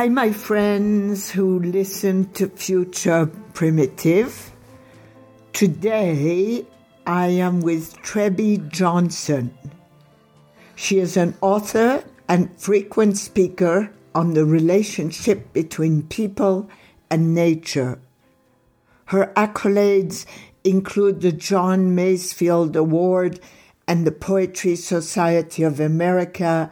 [0.00, 4.49] Hi, my friends who listen to Future Primitive.
[5.60, 6.64] Today
[7.06, 9.52] I am with Trebbe Johnson.
[10.74, 16.70] She is an author and frequent speaker on the relationship between people
[17.10, 18.00] and nature.
[19.12, 20.24] Her accolades
[20.64, 23.38] include the John Masefield Award
[23.86, 26.70] and the Poetry Society of America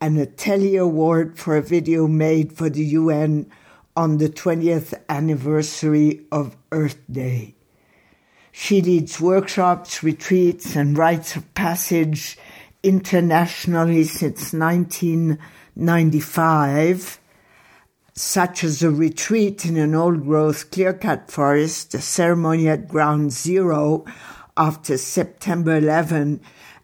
[0.00, 3.52] and a Telly Award for a video made for the UN
[3.94, 7.56] on the 20th anniversary of Earth Day.
[8.52, 12.36] She leads workshops, retreats, and rites of passage
[12.82, 17.20] internationally since 1995,
[18.14, 23.32] such as a retreat in an old growth clear cut forest, a ceremony at Ground
[23.32, 24.04] Zero
[24.56, 26.40] after September 11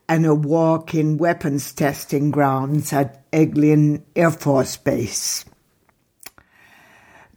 [0.08, 5.44] and a walk in weapons testing grounds at Eglin Air Force Base.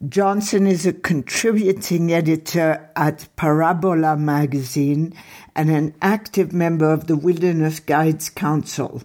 [0.08, 5.14] Johnson is a contributing editor at Parabola magazine
[5.54, 9.04] and an active member of the Wilderness Guides Council.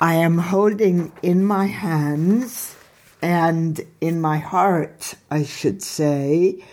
[0.00, 2.76] I am holding in my hands
[3.20, 6.64] and in my heart, I should say,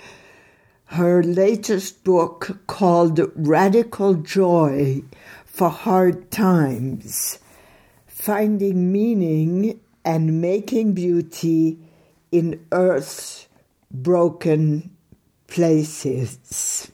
[0.85, 5.01] her latest book called Radical Joy
[5.45, 7.39] for hard times,
[8.05, 11.79] finding meaning and making beauty
[12.31, 13.47] in Earth's
[13.91, 14.91] broken
[15.47, 16.91] places.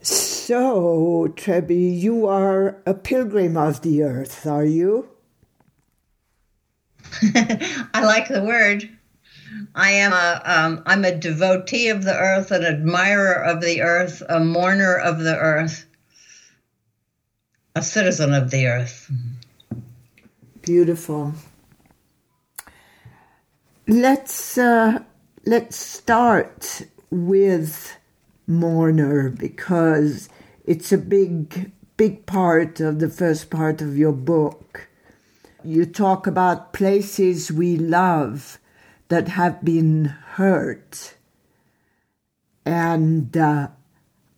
[0.00, 5.08] So, Trebbe, you are a pilgrim of the earth, are you?
[7.22, 8.88] I like the word.
[9.74, 14.22] I am a um, I'm a devotee of the earth, an admirer of the earth,
[14.28, 15.86] a mourner of the earth,
[17.74, 19.10] a citizen of the earth.
[20.62, 21.34] Beautiful.
[23.90, 25.02] Let's uh,
[25.46, 27.96] let's start with
[28.46, 30.28] mourner because
[30.66, 34.88] it's a big big part of the first part of your book.
[35.64, 38.58] You talk about places we love
[39.08, 41.14] that have been hurt.
[42.66, 43.68] And uh,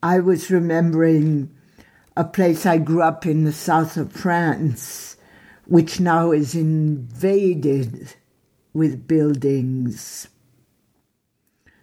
[0.00, 1.50] I was remembering
[2.16, 5.16] a place I grew up in the south of France,
[5.66, 8.14] which now is invaded
[8.72, 10.28] with buildings.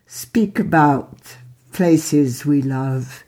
[0.05, 1.37] Speak about
[1.71, 3.23] places we love.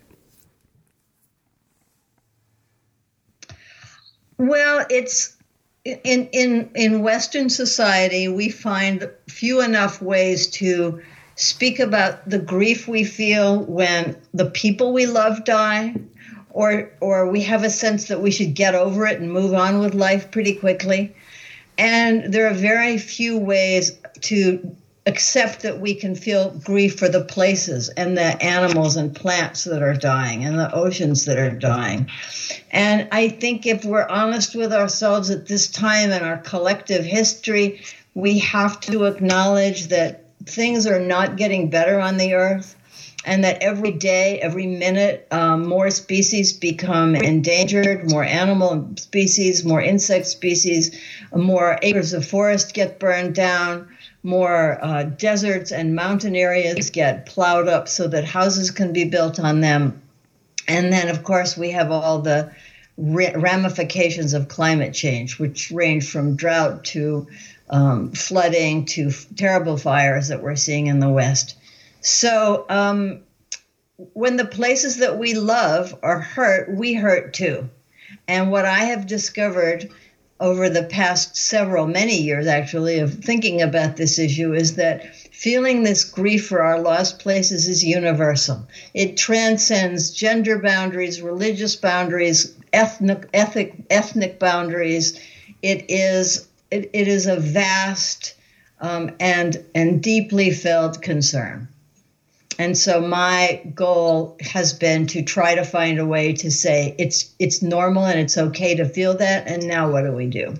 [4.37, 5.35] Well, it's
[5.83, 11.01] in in in Western society we find few enough ways to
[11.35, 15.95] speak about the grief we feel when the people we love die
[16.51, 19.79] or or we have a sense that we should get over it and move on
[19.79, 21.15] with life pretty quickly.
[21.79, 24.75] And there are very few ways to
[25.05, 29.81] accept that we can feel grief for the places and the animals and plants that
[29.81, 32.09] are dying and the oceans that are dying.
[32.69, 37.81] And I think if we're honest with ourselves at this time in our collective history,
[38.13, 42.75] we have to acknowledge that things are not getting better on the earth
[43.29, 49.79] and that every day, every minute, um, more species become endangered, more animal species, more
[49.79, 50.99] insect species,
[51.31, 53.87] more acres of forest get burned down,
[54.23, 59.39] more uh, deserts and mountain areas get plowed up so that houses can be built
[59.39, 60.01] on them.
[60.67, 62.51] And then, of course, we have all the
[62.97, 67.27] ramifications of climate change, which range from drought to
[67.69, 71.58] um, flooding to terrible fires that we're seeing in the West.
[72.01, 73.21] So um,
[74.13, 77.69] when the places that we love are hurt, we hurt too.
[78.27, 79.89] And what I have discovered
[80.39, 85.83] over the past several, many years actually, of thinking about this issue is that feeling
[85.83, 88.65] this grief for our lost places is universal.
[88.93, 95.19] It transcends gender boundaries, religious boundaries, ethnic, ethnic, ethnic boundaries.
[95.61, 98.35] It is, it, it is a vast
[98.79, 101.67] um, and, and deeply felt concern.
[102.59, 107.33] And so my goal has been to try to find a way to say it's
[107.39, 109.47] it's normal and it's okay to feel that.
[109.47, 110.55] And now what do we do?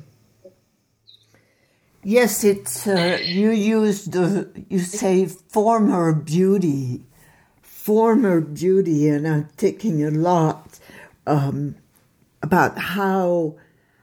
[2.04, 7.04] Yes, it's uh, you use the you say former beauty
[7.90, 10.78] former beauty, and I'm thinking a lot
[11.26, 11.74] um,
[12.44, 13.56] about how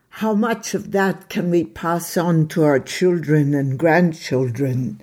[0.08, 5.00] how much of that can we pass on to our children and grandchildren?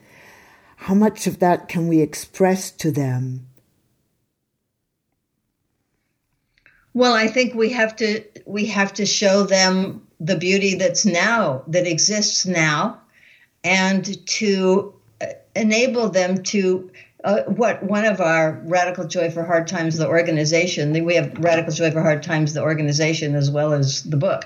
[0.84, 3.48] How much of that can we express to them?
[6.94, 11.64] Well, I think we have to we have to show them the beauty that's now
[11.68, 13.00] that exists now,
[13.64, 16.92] and to uh, enable them to
[17.24, 21.72] uh, what one of our Radical Joy for Hard Times, the organization, we have Radical
[21.72, 24.44] Joy for Hard Times, the organization, as well as the book.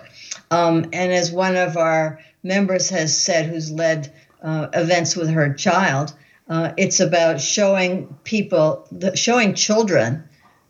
[0.51, 4.13] Um, and as one of our members has said, who's led
[4.43, 6.13] uh, events with her child,
[6.49, 10.23] uh, it's about showing people, the, showing children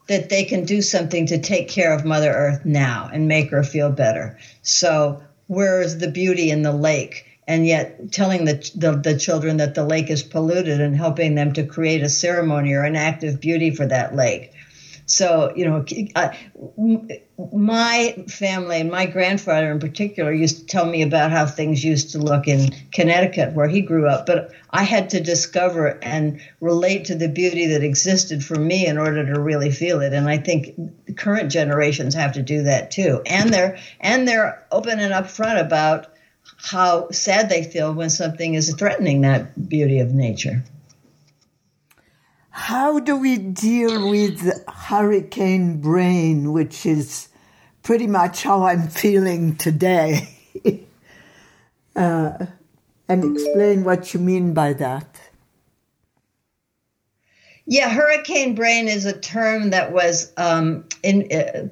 [0.07, 3.63] that they can do something to take care of Mother Earth now and make her
[3.63, 4.37] feel better.
[4.61, 7.25] So, where is the beauty in the lake?
[7.47, 11.53] And yet, telling the, the, the children that the lake is polluted and helping them
[11.53, 14.51] to create a ceremony or an act of beauty for that lake.
[15.07, 15.85] So, you know,
[17.53, 22.11] my family and my grandfather in particular used to tell me about how things used
[22.11, 24.25] to look in Connecticut, where he grew up.
[24.25, 28.97] But I had to discover and relate to the beauty that existed for me in
[28.97, 30.11] order to really feel it.
[30.11, 30.73] And I think
[31.15, 33.21] current generations have to do that too.
[33.25, 36.07] And they're and they're open and upfront about
[36.57, 40.65] how sad they feel when something is threatening that beauty of nature.
[42.57, 47.29] How do we deal with hurricane brain, which is
[47.83, 50.27] pretty much how I'm feeling today?
[51.95, 52.47] uh,
[53.07, 55.21] and explain what you mean by that.
[57.67, 61.67] Yeah, hurricane brain is a term that was, um, in uh,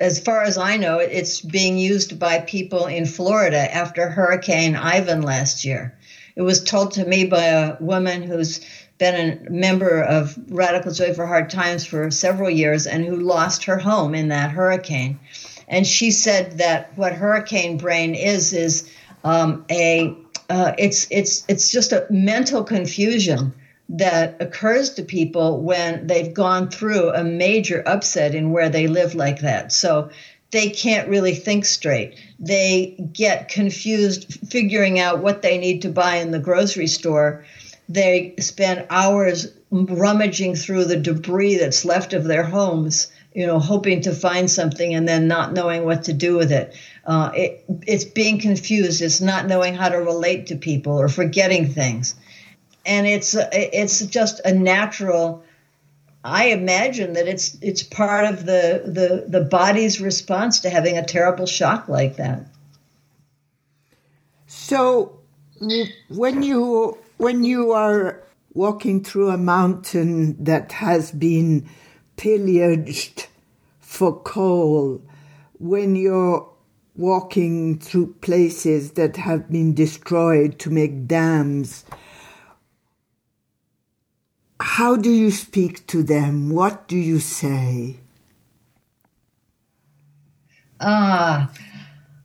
[0.00, 5.20] as far as I know, it's being used by people in Florida after Hurricane Ivan
[5.20, 5.98] last year.
[6.40, 8.62] It was told to me by a woman who's
[8.96, 9.14] been
[9.44, 13.76] a member of Radical Joy for Hard Times for several years and who lost her
[13.76, 15.20] home in that hurricane.
[15.68, 18.90] And she said that what hurricane brain is is
[19.22, 20.16] um, a
[20.48, 23.52] uh, it's it's it's just a mental confusion
[23.90, 29.14] that occurs to people when they've gone through a major upset in where they live
[29.14, 29.72] like that.
[29.72, 30.08] So
[30.50, 32.18] they can't really think straight.
[32.38, 37.44] They get confused figuring out what they need to buy in the grocery store
[37.90, 44.00] they spend hours rummaging through the debris that's left of their homes, you know, hoping
[44.02, 46.72] to find something and then not knowing what to do with it.
[47.04, 49.02] Uh, it it's being confused.
[49.02, 52.14] It's not knowing how to relate to people or forgetting things,
[52.86, 55.42] and it's it's just a natural.
[56.22, 61.04] I imagine that it's it's part of the the the body's response to having a
[61.04, 62.46] terrible shock like that.
[64.46, 65.18] So,
[66.08, 68.22] when you when you are
[68.52, 71.68] walking through a mountain that has been
[72.16, 73.28] pillaged
[73.80, 75.00] for coal,
[75.58, 76.50] when you're
[76.96, 81.84] walking through places that have been destroyed to make dams,
[84.60, 86.50] how do you speak to them?
[86.50, 87.96] What do you say?
[90.80, 91.50] Ah,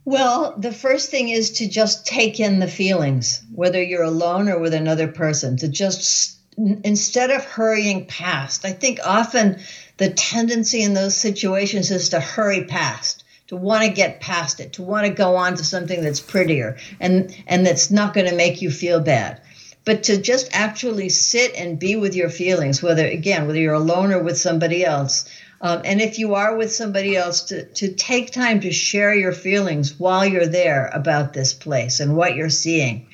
[0.06, 4.60] well, the first thing is to just take in the feelings, whether you're alone or
[4.60, 8.66] with another person, to just instead of hurrying past.
[8.66, 9.60] I think often
[9.98, 14.74] the tendency in those situations is to hurry past, to want to get past it,
[14.74, 18.36] to want to go on to something that's prettier and and that's not going to
[18.36, 19.42] make you feel bad.
[19.86, 24.12] But to just actually sit and be with your feelings, whether again, whether you're alone
[24.12, 25.26] or with somebody else,
[25.62, 29.32] um, and if you are with somebody else, to, to take time to share your
[29.32, 33.08] feelings while you're there about this place and what you're seeing.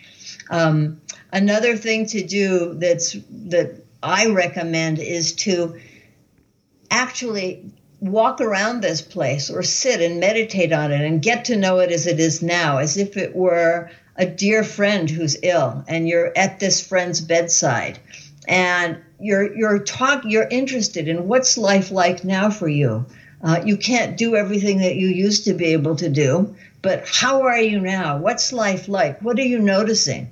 [0.49, 1.01] Um,
[1.31, 5.79] another thing to do that's that I recommend is to
[6.89, 11.79] actually walk around this place or sit and meditate on it and get to know
[11.79, 16.07] it as it is now, as if it were a dear friend who's ill and
[16.07, 17.99] you're at this friend's bedside.
[18.47, 23.05] And you're you're talk you're interested in what's life like now for you.
[23.43, 27.41] Uh, you can't do everything that you used to be able to do, but how
[27.41, 28.17] are you now?
[28.17, 29.19] What's life like?
[29.21, 30.29] What are you noticing?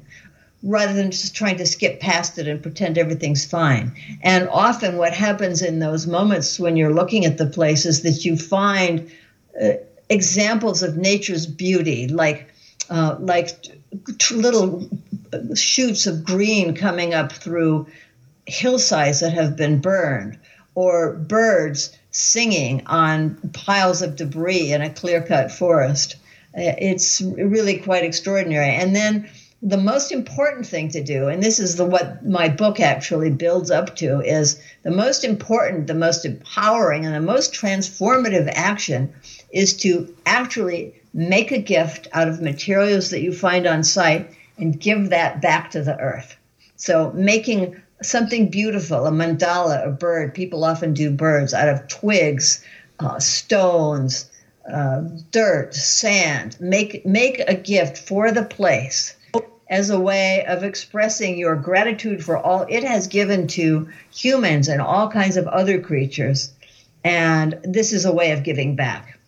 [0.62, 3.94] Rather than just trying to skip past it and pretend everything's fine.
[4.22, 8.26] And often, what happens in those moments when you're looking at the place is that
[8.26, 9.10] you find
[9.60, 9.70] uh,
[10.10, 12.49] examples of nature's beauty, like
[12.90, 13.62] uh, like
[14.18, 14.90] t- little
[15.56, 17.88] shoots of green coming up through
[18.46, 20.40] hillsides that have been burned,
[20.76, 26.16] or birds singing on piles of debris in a clear cut forest.
[26.58, 28.70] Uh, it's really quite extraordinary.
[28.70, 29.30] And then
[29.62, 33.70] the most important thing to do, and this is the what my book actually builds
[33.70, 39.14] up to, is the most important, the most empowering, and the most transformative action
[39.52, 44.80] is to actually make a gift out of materials that you find on site and
[44.80, 46.38] give that back to the earth.
[46.78, 50.34] So making something beautiful, a mandala, a bird.
[50.34, 52.64] People often do birds out of twigs,
[53.00, 54.30] uh, stones,
[54.72, 55.02] uh,
[55.32, 56.56] dirt, sand.
[56.62, 59.16] Make make a gift for the place
[59.70, 64.82] as a way of expressing your gratitude for all it has given to humans and
[64.82, 66.52] all kinds of other creatures.
[67.04, 69.20] And this is a way of giving back.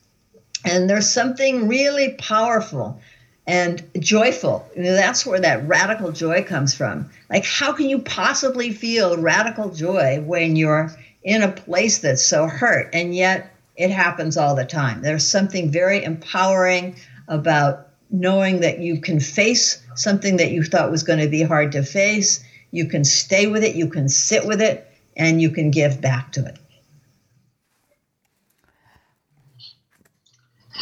[0.66, 3.00] And there's something really powerful
[3.48, 4.68] and joyful.
[4.76, 7.10] You know, that's where that radical joy comes from.
[7.30, 10.92] Like, how can you possibly feel radical joy when you're
[11.24, 12.90] in a place that's so hurt?
[12.94, 15.02] And yet it happens all the time.
[15.02, 16.96] There's something very empowering
[17.28, 21.72] about knowing that you can face something that you thought was going to be hard
[21.72, 22.44] to face.
[22.72, 24.88] You can stay with it, you can sit with it,
[25.18, 26.58] and you can give back to it.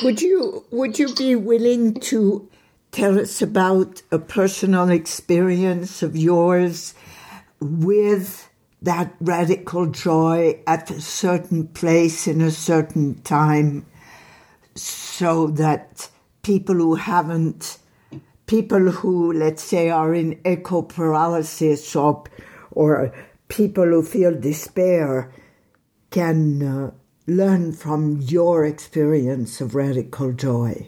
[0.03, 2.49] Would you would you be willing to
[2.91, 6.93] tell us about a personal experience of yours
[7.59, 8.49] with
[8.81, 13.85] that radical joy at a certain place in a certain time
[14.75, 16.09] so that
[16.41, 17.77] people who haven't,
[18.45, 22.23] people who, let's say, are in eco paralysis or,
[22.71, 23.13] or
[23.47, 25.33] people who feel despair
[26.11, 26.91] can uh,
[27.27, 30.87] learn from your experience of radical joy?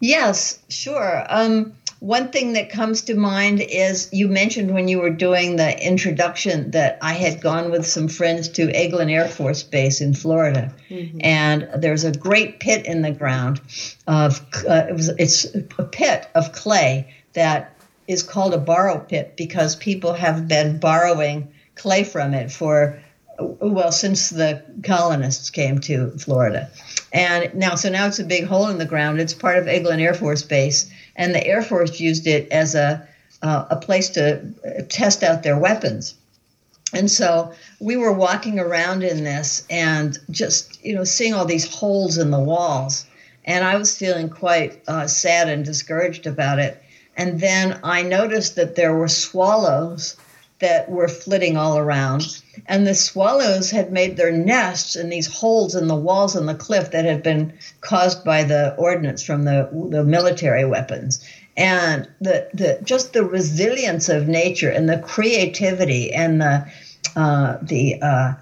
[0.00, 1.24] Yes, sure.
[1.28, 5.86] Um, one thing that comes to mind is you mentioned when you were doing the
[5.86, 10.72] introduction that I had gone with some friends to Eglin Air Force Base in Florida,
[10.90, 11.18] mm-hmm.
[11.22, 13.60] and there's a great pit in the ground
[14.06, 19.34] of uh, it was it's a pit of clay that is called a borrow pit
[19.36, 23.02] because people have been borrowing clay from it for
[23.38, 26.70] well since the colonists came to Florida,
[27.12, 29.20] and now so now it's a big hole in the ground.
[29.20, 33.06] It's part of Eglin Air Force Base and the Air Force used it as a
[33.42, 34.40] uh, a place to
[34.88, 36.14] test out their weapons.
[36.94, 41.72] And so we were walking around in this and just you know seeing all these
[41.72, 43.06] holes in the walls,
[43.44, 46.82] and I was feeling quite uh, sad and discouraged about it.
[47.16, 50.16] And then I noticed that there were swallows
[50.64, 52.40] that were flitting all around.
[52.66, 56.54] And the swallows had made their nests in these holes in the walls and the
[56.54, 57.52] cliff that had been
[57.82, 61.22] caused by the ordnance from the, the military weapons.
[61.54, 66.66] And the, the just the resilience of nature and the creativity and the
[67.14, 68.32] uh, the uh,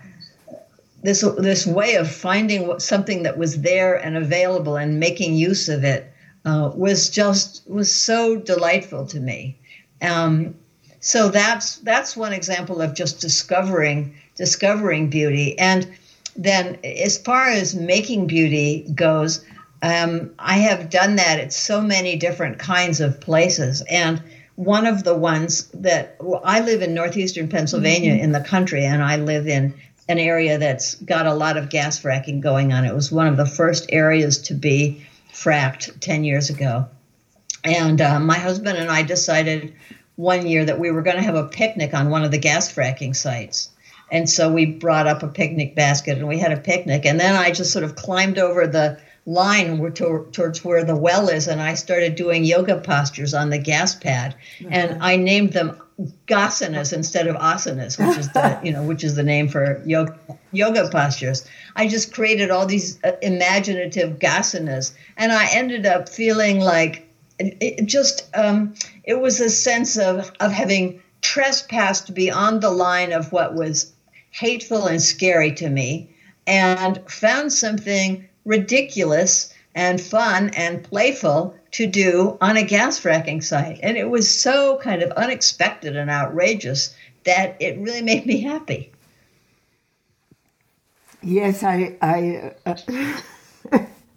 [1.02, 5.83] this this way of finding something that was there and available and making use of
[5.85, 6.11] it
[6.45, 9.59] uh, was just was so delightful to me.
[10.00, 10.55] Um,
[11.02, 15.59] so that's that's one example of just discovering discovering beauty.
[15.59, 15.92] And
[16.37, 19.44] then as far as making beauty goes
[19.82, 23.82] um, i have done that at so many different kinds of places.
[23.90, 24.23] And
[24.54, 28.25] one of the ones that well, i live in northeastern pennsylvania mm-hmm.
[28.25, 29.75] in the country and i live in
[30.09, 32.85] an area that's got a lot of gas fracking going on.
[32.85, 36.87] It was one of the first areas to be fracked 10 years ago.
[37.64, 39.73] And uh, my husband and i decided
[40.16, 42.73] one year that we were going to have a picnic on one of the gas
[42.73, 43.71] fracking sites.
[44.11, 47.07] And so we brought up a picnic basket and we had a picnic.
[47.07, 51.28] And then I just sort of climbed over the line to, towards where the well
[51.28, 54.35] is and I started doing yoga postures on the gas pad.
[54.59, 54.73] Mm-hmm.
[54.73, 55.81] And I named them
[56.26, 60.19] gasanas instead of asanas, which is the you know which is the name for yoga
[60.50, 61.47] yoga postures.
[61.76, 67.01] I just created all these uh, imaginative gasanas, and I ended up feeling like
[67.61, 73.32] it just um, it was a sense of of having trespassed beyond the line of
[73.32, 73.92] what was
[74.30, 76.08] hateful and scary to me
[76.46, 83.78] and found something ridiculous and fun and playful to do on a gas fracking site.
[83.82, 86.94] And it was so kind of unexpected and outrageous
[87.25, 88.90] that it really made me happy.
[91.22, 92.75] Yes i i uh,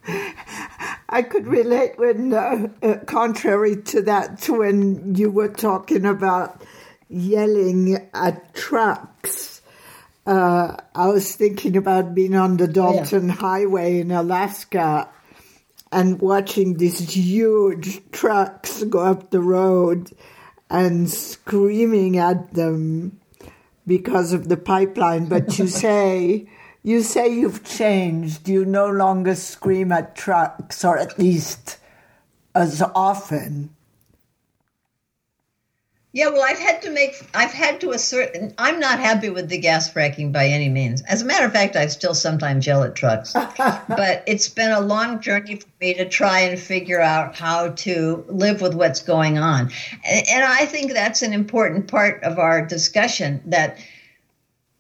[0.08, 6.62] I could relate when, uh, uh, contrary to that, when you were talking about
[7.10, 9.62] yelling at trucks.
[10.26, 13.36] Uh, I was thinking about being on the Dalton yeah.
[13.36, 15.10] Highway in Alaska
[15.92, 20.12] and watching these huge trucks go up the road
[20.70, 23.20] and screaming at them
[23.86, 25.28] because of the pipeline.
[25.28, 26.48] But you say
[26.86, 28.48] you say you've changed.
[28.48, 31.80] You no longer scream at trucks, or at least
[32.54, 33.72] as often.
[36.14, 39.58] Yeah, well, I've had to make, I've had to assert, I'm not happy with the
[39.58, 41.02] gas fracking by any means.
[41.02, 43.34] As a matter of fact, I still sometimes yell at trucks.
[43.58, 48.24] but it's been a long journey for me to try and figure out how to
[48.30, 49.72] live with what's going on.
[50.06, 53.78] And, and I think that's an important part of our discussion that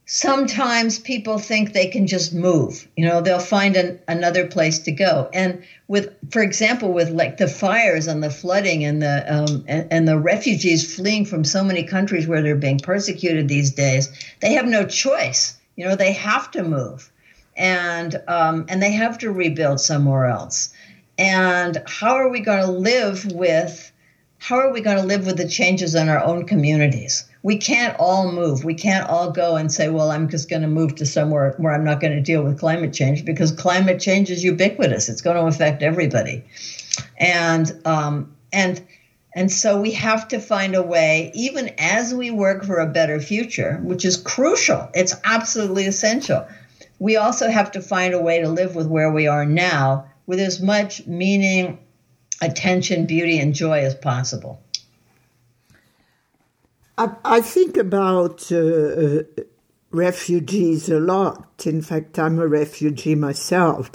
[0.05, 2.87] sometimes people think they can just move.
[2.95, 5.29] You know they'll find an, another place to go.
[5.33, 9.87] And with for example with like the fires and the flooding and the um, and,
[9.91, 14.09] and, the refugees fleeing from so many countries where they're being persecuted these days
[14.41, 15.57] they have no choice.
[15.75, 17.11] You know they have to move.
[17.57, 20.73] And um, and they have to rebuild somewhere else.
[21.17, 23.91] And how are we going to live with
[24.45, 27.95] how are we going to live with the changes in our own communities we can't
[27.99, 28.63] all move.
[28.63, 31.71] We can't all go and say, well, I'm just going to move to somewhere where
[31.71, 35.09] I'm not going to deal with climate change because climate change is ubiquitous.
[35.09, 36.43] It's going to affect everybody.
[37.17, 38.83] And, um, and,
[39.35, 43.19] and so we have to find a way, even as we work for a better
[43.19, 46.47] future, which is crucial, it's absolutely essential.
[46.97, 50.39] We also have to find a way to live with where we are now with
[50.39, 51.77] as much meaning,
[52.41, 54.61] attention, beauty, and joy as possible.
[56.97, 59.23] I, I think about uh, uh,
[59.91, 61.65] refugees a lot.
[61.65, 63.91] In fact, I'm a refugee myself.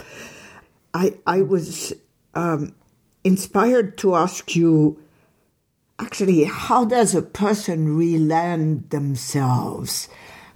[0.92, 1.92] I, I was
[2.34, 2.74] um,
[3.24, 5.00] inspired to ask you
[5.98, 10.08] actually, how does a person reland themselves?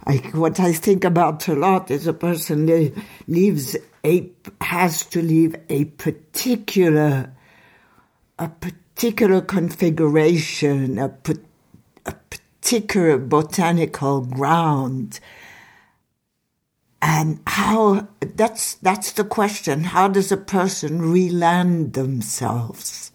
[0.07, 2.65] I, what I think about a lot is a person
[3.27, 4.29] leaves a
[4.61, 7.33] has to leave a particular
[8.37, 11.45] a particular configuration, a particular
[12.65, 15.19] particular botanical ground.
[16.99, 19.83] And how that's that's the question.
[19.83, 23.11] How does a person reland themselves?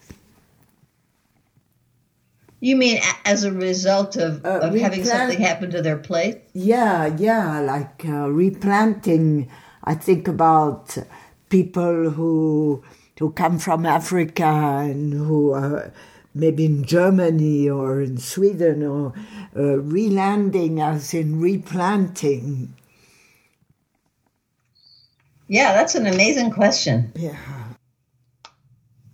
[2.61, 6.37] You mean as a result of, uh, of having something happen to their place?
[6.53, 9.50] Yeah, yeah, like uh, replanting.
[9.83, 10.97] I think about
[11.49, 12.85] people who
[13.21, 15.93] who come from Africa and who are
[16.35, 19.13] maybe in Germany or in Sweden or
[19.54, 22.75] uh, relanding as in replanting?
[25.49, 27.13] Yeah, that's an amazing question.
[27.15, 27.37] Yeah.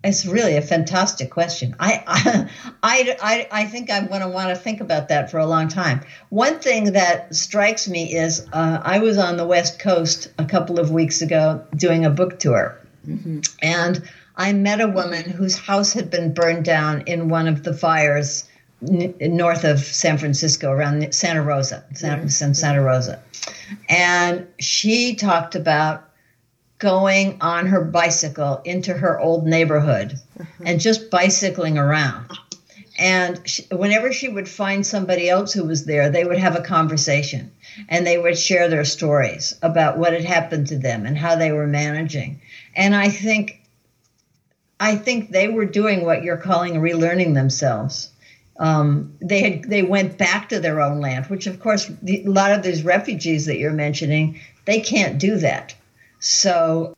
[0.04, 1.74] It's really a fantastic question.
[1.80, 2.48] I,
[2.84, 5.66] I, I, I think I'm going to want to think about that for a long
[5.66, 6.02] time.
[6.28, 10.78] One thing that strikes me is uh, I was on the West Coast a couple
[10.78, 12.78] of weeks ago doing a book tour.
[13.06, 13.40] Mm-hmm.
[13.62, 17.74] And I met a woman whose house had been burned down in one of the
[17.74, 18.48] fires
[18.86, 23.22] n- north of San Francisco, around Santa Rosa, San, Santa Rosa.
[23.88, 26.08] And she talked about
[26.78, 30.66] going on her bicycle into her old neighborhood mm-hmm.
[30.66, 32.30] and just bicycling around.
[32.98, 36.62] And she, whenever she would find somebody else who was there, they would have a
[36.62, 37.50] conversation
[37.88, 41.52] and they would share their stories about what had happened to them and how they
[41.52, 42.40] were managing.
[42.76, 43.62] And I think
[44.78, 48.10] I think they were doing what you're calling relearning themselves.
[48.58, 52.30] Um, they had they went back to their own land, which of course the, a
[52.30, 55.74] lot of these refugees that you're mentioning they can't do that.
[56.18, 56.94] So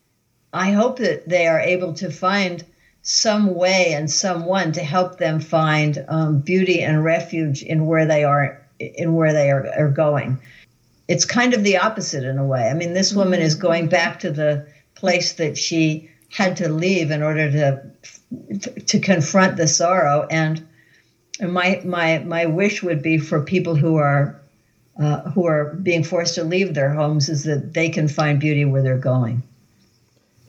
[0.52, 2.64] I hope that they are able to find
[3.02, 8.24] some way and someone to help them find um, beauty and refuge in where they
[8.24, 10.40] are in where they are, are going.
[11.08, 12.68] It's kind of the opposite in a way.
[12.68, 14.66] I mean, this woman is going back to the
[14.98, 20.66] place that she had to leave in order to to confront the sorrow and
[21.40, 24.40] my my my wish would be for people who are
[24.98, 28.64] uh, who are being forced to leave their homes is that they can find beauty
[28.64, 29.42] where they're going.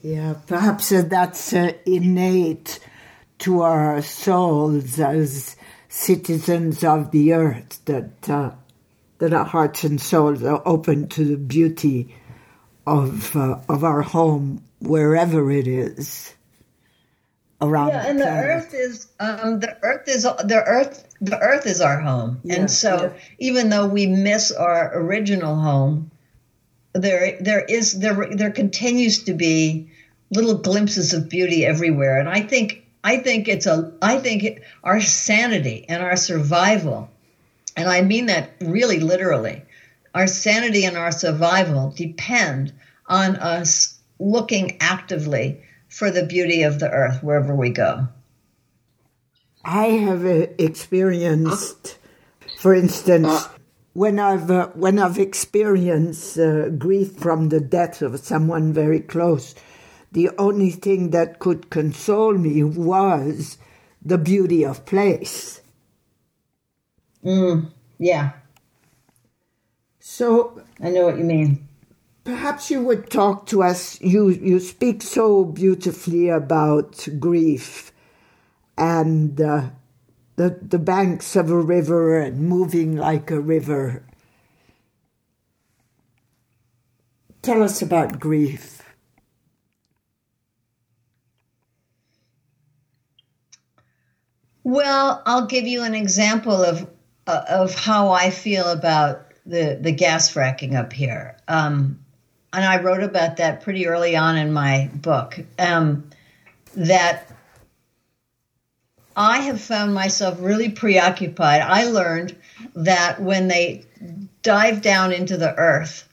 [0.02, 2.80] Yeah, perhaps that's uh, innate
[3.40, 5.56] to our souls as
[5.88, 8.50] citizens of the earth that uh,
[9.18, 12.16] that our hearts and souls are open to the beauty
[12.86, 16.34] of uh, of our home wherever it is
[17.60, 17.88] around.
[17.88, 21.80] Yeah, and the, the earth is um, the earth is the earth the earth is
[21.80, 23.12] our home, yeah, and so yeah.
[23.38, 26.10] even though we miss our original home,
[26.92, 29.90] there there is there there continues to be
[30.30, 35.00] little glimpses of beauty everywhere, and I think I think it's a I think our
[35.00, 37.10] sanity and our survival,
[37.76, 39.62] and I mean that really literally,
[40.14, 42.72] our sanity and our survival depend
[43.06, 48.08] on us looking actively for the beauty of the earth wherever we go.
[49.64, 51.98] I have uh, experienced,
[52.58, 53.48] for instance,
[53.92, 59.54] when I've uh, when I've experienced uh, grief from the death of someone very close
[60.12, 63.58] the only thing that could console me was
[64.04, 65.60] the beauty of place.
[67.24, 68.32] Mm, yeah.
[70.12, 71.68] So I know what you mean.
[72.24, 74.00] Perhaps you would talk to us.
[74.00, 77.92] You you speak so beautifully about grief
[78.76, 79.70] and uh,
[80.34, 84.02] the the banks of a river and moving like a river.
[87.40, 88.82] Tell us about grief.
[94.64, 96.90] Well, I'll give you an example of
[97.28, 101.36] uh, of how I feel about the the gas fracking up here.
[101.48, 101.98] Um,
[102.52, 105.38] and I wrote about that pretty early on in my book.
[105.58, 106.10] Um,
[106.76, 107.30] that
[109.16, 111.62] I have found myself really preoccupied.
[111.62, 112.36] I learned
[112.74, 113.84] that when they
[114.42, 116.08] dive down into the earth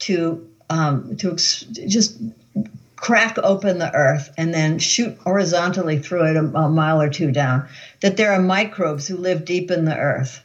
[0.00, 2.18] to um, to ex- just
[2.96, 7.30] crack open the earth and then shoot horizontally through it a, a mile or two
[7.30, 7.68] down,
[8.00, 10.42] that there are microbes who live deep in the earth,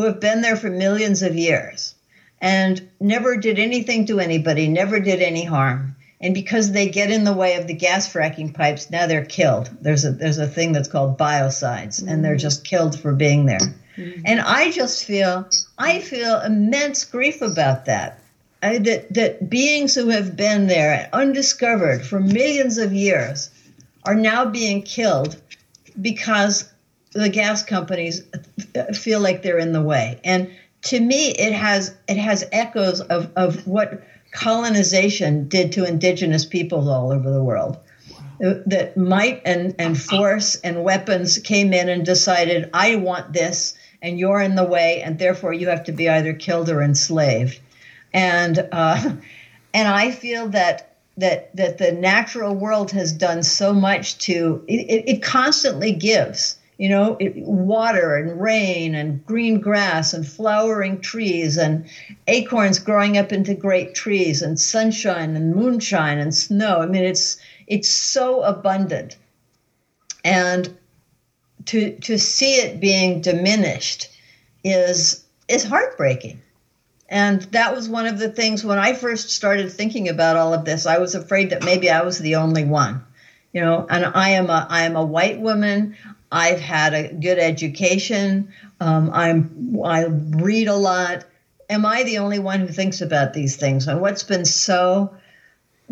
[0.00, 1.94] who have been there for millions of years
[2.40, 5.94] and never did anything to anybody, never did any harm.
[6.22, 9.70] And because they get in the way of the gas fracking pipes, now they're killed.
[9.82, 12.08] There's a there's a thing that's called biocides, mm-hmm.
[12.08, 13.60] and they're just killed for being there.
[13.96, 14.22] Mm-hmm.
[14.24, 18.22] And I just feel I feel immense grief about that.
[18.62, 23.50] I, that, that beings who have been there undiscovered for millions of years
[24.04, 25.40] are now being killed
[26.00, 26.69] because
[27.12, 28.22] the gas companies
[28.94, 30.20] feel like they're in the way.
[30.24, 30.50] And
[30.82, 36.88] to me, it has it has echoes of, of what colonization did to indigenous peoples
[36.88, 37.78] all over the world.
[38.38, 44.18] That might and, and force and weapons came in and decided, I want this, and
[44.18, 47.60] you're in the way, and therefore you have to be either killed or enslaved
[48.12, 49.12] and uh,
[49.74, 55.04] and I feel that that that the natural world has done so much to it,
[55.06, 61.58] it constantly gives you know it, water and rain and green grass and flowering trees
[61.58, 61.84] and
[62.26, 67.36] acorns growing up into great trees and sunshine and moonshine and snow i mean it's
[67.66, 69.18] it's so abundant
[70.24, 70.74] and
[71.66, 74.08] to to see it being diminished
[74.64, 76.40] is is heartbreaking
[77.10, 80.64] and that was one of the things when I first started thinking about all of
[80.64, 83.04] this, I was afraid that maybe I was the only one.
[83.52, 85.96] You know, and I am a I am a white woman.
[86.32, 88.52] I've had a good education.
[88.80, 91.24] Um, I'm I read a lot.
[91.68, 93.86] Am I the only one who thinks about these things?
[93.86, 95.14] And what's been so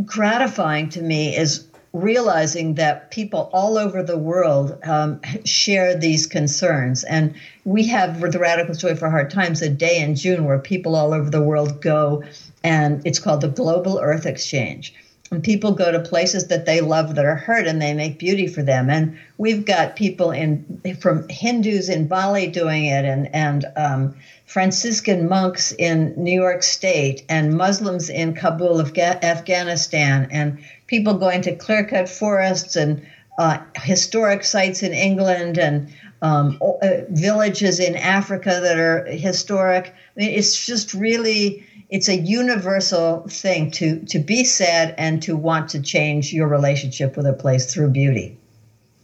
[0.05, 7.03] gratifying to me is realizing that people all over the world um, share these concerns.
[7.05, 10.59] And we have, with the Radical Joy for Hard Times, a day in June where
[10.59, 12.23] people all over the world go,
[12.63, 14.95] and it's called the Global Earth Exchange.
[15.31, 18.47] And people go to places that they love that are hurt and they make beauty
[18.47, 18.89] for them.
[18.89, 25.29] And we've got people in from Hindus in Bali doing it and, and um, Franciscan
[25.29, 31.55] monks in New York State and Muslims in Kabul, of Afghanistan, and people going to
[31.55, 33.07] clear cut forests and
[33.39, 39.89] uh, historic sites in England and um, uh, villages in Africa that are historic.
[39.89, 45.37] I mean, it's just really it's a universal thing to to be sad and to
[45.37, 48.37] want to change your relationship with a place through beauty.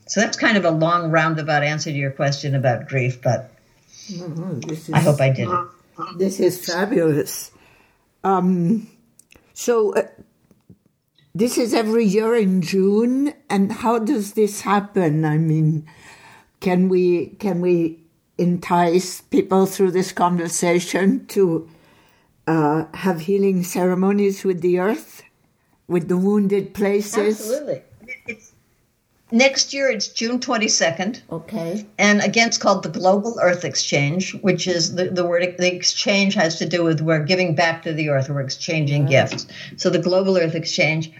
[0.06, 3.50] So that's kind of a long roundabout answer to your question about grief, but
[4.08, 4.70] mm-hmm.
[4.70, 5.66] is, I hope I did it.
[6.18, 7.52] This is fabulous.
[8.24, 8.88] Um,
[9.52, 10.08] so, uh,
[11.36, 15.24] this is every year in June, and how does this happen?
[15.24, 15.86] I mean,
[16.58, 18.00] can we can we
[18.38, 21.68] entice people through this conversation to
[22.46, 25.22] uh, have healing ceremonies with the earth,
[25.88, 27.40] with the wounded places?
[27.40, 27.82] Absolutely.
[28.26, 28.52] It's,
[29.30, 31.22] next year it's June 22nd.
[31.30, 31.86] Okay.
[31.98, 36.34] And again, it's called the Global Earth Exchange, which is the, the word, the exchange
[36.34, 39.30] has to do with we're giving back to the earth, we're exchanging right.
[39.30, 39.46] gifts.
[39.76, 41.12] So the Global Earth Exchange.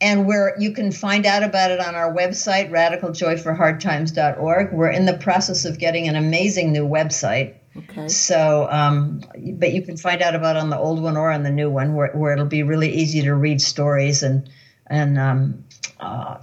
[0.00, 4.72] And where you can find out about it on our website, radicaljoyforhardtimes.org.
[4.72, 7.54] We're in the process of getting an amazing new website.
[7.76, 8.08] Okay.
[8.08, 9.22] So, um,
[9.54, 11.94] but you can find out about on the old one or on the new one,
[11.94, 14.48] where, where it'll be really easy to read stories and
[14.88, 15.64] and um,
[16.00, 16.38] uh,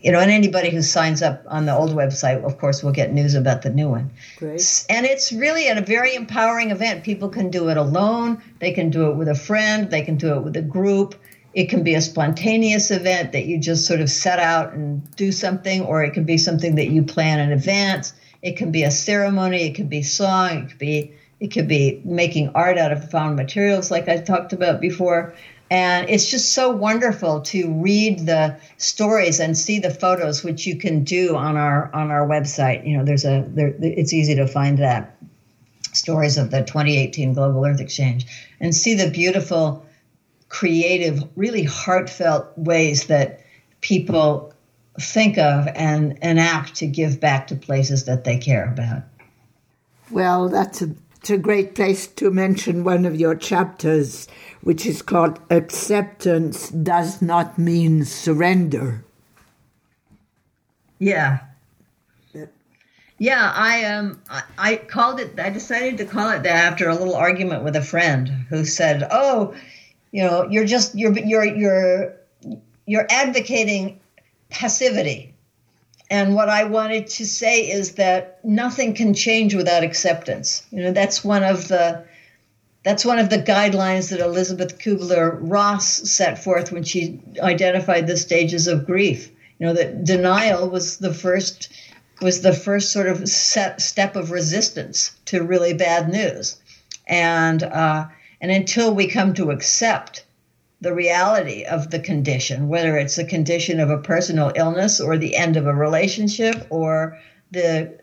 [0.00, 3.12] you know, and anybody who signs up on the old website, of course, will get
[3.12, 4.10] news about the new one.
[4.36, 4.86] Great.
[4.88, 7.02] And it's really a very empowering event.
[7.02, 8.42] People can do it alone.
[8.60, 9.90] They can do it with a friend.
[9.90, 11.16] They can do it with a group.
[11.52, 15.32] It can be a spontaneous event that you just sort of set out and do
[15.32, 18.12] something, or it can be something that you plan in advance.
[18.42, 19.66] It can be a ceremony.
[19.66, 20.64] It could be song.
[20.64, 24.52] It could be it could be making art out of found materials, like I talked
[24.52, 25.34] about before.
[25.70, 30.76] And it's just so wonderful to read the stories and see the photos, which you
[30.76, 32.86] can do on our on our website.
[32.86, 35.16] You know, there's a there, it's easy to find that
[35.92, 38.26] stories of the 2018 Global Earth Exchange
[38.60, 39.84] and see the beautiful,
[40.48, 43.40] creative, really heartfelt ways that
[43.80, 44.54] people
[45.00, 49.02] think of and enact to give back to places that they care about.
[50.10, 54.28] Well, that's a, it's a great place to mention one of your chapters,
[54.62, 59.04] which is called Acceptance Does Not Mean Surrender.
[60.98, 61.40] Yeah.
[63.20, 66.94] Yeah, I um I, I called it I decided to call it that after a
[66.94, 69.54] little argument with a friend who said, "Oh,
[70.12, 72.14] you know, you're just you're you're you're
[72.86, 73.97] you're advocating
[74.50, 75.34] passivity.
[76.10, 80.64] And what I wanted to say is that nothing can change without acceptance.
[80.70, 82.04] You know, that's one of the
[82.84, 88.16] that's one of the guidelines that Elizabeth Kubler Ross set forth when she identified the
[88.16, 89.30] stages of grief.
[89.58, 91.68] You know, that denial was the first
[92.22, 96.56] was the first sort of set, step of resistance to really bad news,
[97.06, 98.06] and uh,
[98.40, 100.24] and until we come to accept
[100.80, 105.34] the reality of the condition, whether it's a condition of a personal illness or the
[105.34, 107.18] end of a relationship or
[107.50, 107.98] the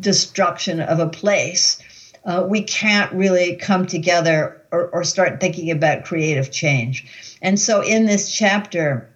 [0.00, 1.80] destruction of a place,
[2.24, 7.36] uh, we can't really come together or, or, start thinking about creative change.
[7.40, 9.08] And so in this chapter,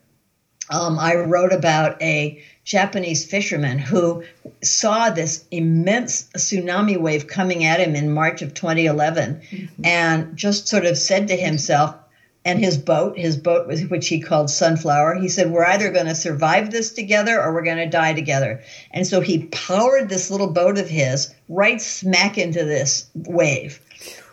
[0.70, 4.22] um, I wrote about a Japanese fisherman who
[4.62, 9.84] saw this immense tsunami wave coming at him in March of 2011 mm-hmm.
[9.84, 11.94] and just sort of said to himself,
[12.44, 16.14] and his boat, his boat, which he called Sunflower, he said, We're either going to
[16.14, 18.62] survive this together or we're going to die together.
[18.90, 23.80] And so he powered this little boat of his right smack into this wave.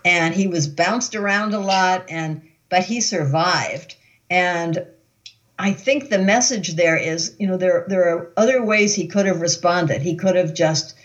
[0.03, 3.95] And he was bounced around a lot, and but he survived.
[4.29, 4.85] And
[5.59, 9.27] I think the message there is, you know, there there are other ways he could
[9.27, 10.01] have responded.
[10.01, 10.95] He could have just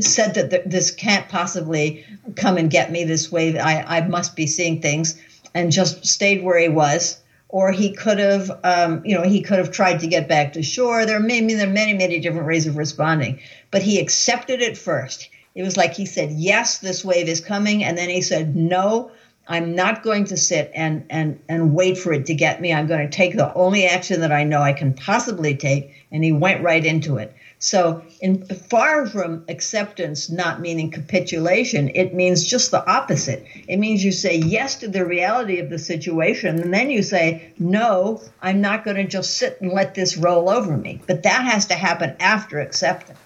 [0.00, 3.58] said that this can't possibly come and get me this way.
[3.58, 5.20] I, I must be seeing things
[5.54, 9.58] and just stayed where he was or he could have um, you know he could
[9.58, 11.06] have tried to get back to shore.
[11.06, 13.38] There may there are many many different ways of responding
[13.70, 15.30] but he accepted it first.
[15.54, 19.12] It was like he said yes this wave is coming and then he said no
[19.46, 22.72] i'm not going to sit and and and wait for it to get me.
[22.72, 26.24] I'm going to take the only action that i know i can possibly take and
[26.24, 32.46] he went right into it so, in far from acceptance not meaning capitulation, it means
[32.46, 33.46] just the opposite.
[33.66, 37.52] It means you say yes to the reality of the situation, and then you say,
[37.58, 41.00] no, I'm not going to just sit and let this roll over me.
[41.06, 43.18] But that has to happen after acceptance.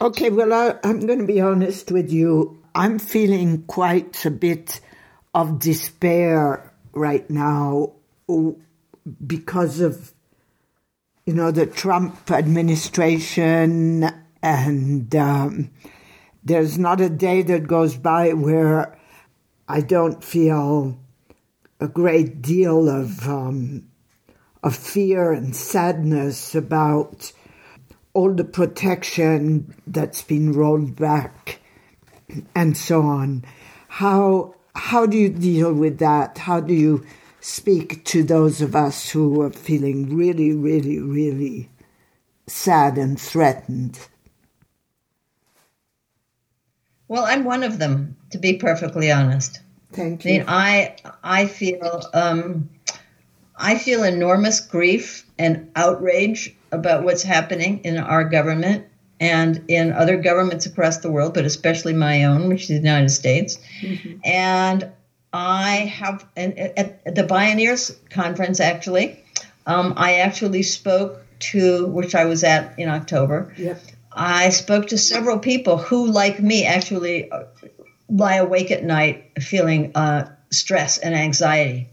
[0.00, 2.62] Okay, well, I, I'm going to be honest with you.
[2.74, 4.80] I'm feeling quite a bit
[5.34, 7.92] of despair right now
[9.26, 10.12] because of
[11.30, 14.04] you know, the Trump administration,
[14.42, 15.70] and um,
[16.42, 18.98] there's not a day that goes by where
[19.68, 20.98] I don't feel
[21.78, 23.86] a great deal of um,
[24.64, 27.30] of fear and sadness about
[28.12, 31.60] all the protection that's been rolled back
[32.56, 33.44] and so on.
[33.86, 36.38] How how do you deal with that?
[36.38, 37.06] How do you
[37.40, 41.70] speak to those of us who are feeling really, really, really
[42.46, 43.98] sad and threatened?
[47.08, 49.60] Well, I'm one of them, to be perfectly honest.
[49.92, 50.30] Thank you.
[50.30, 52.70] I mean, I I feel um,
[53.56, 58.86] I feel enormous grief and outrage about what's happening in our government
[59.18, 63.10] and in other governments across the world, but especially my own, which is the United
[63.10, 63.58] States.
[63.82, 64.18] Mm-hmm.
[64.24, 64.90] And
[65.32, 69.22] I have at the Bioneers conference actually.
[69.66, 73.52] Um, I actually spoke to which I was at in October.
[73.56, 73.80] Yep.
[74.12, 77.44] I spoke to several people who, like me, actually uh,
[78.08, 81.88] lie awake at night feeling uh, stress and anxiety.